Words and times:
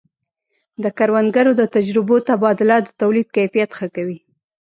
د 0.83 0.85
کروندګرو 0.97 1.51
د 1.57 1.61
تجربو 1.75 2.15
تبادله 2.29 2.77
د 2.83 2.89
تولید 3.01 3.27
کیفیت 3.37 3.69
ښه 3.77 3.87
کوي. 3.95 4.19